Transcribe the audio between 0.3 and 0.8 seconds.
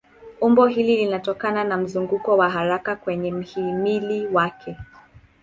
Umbo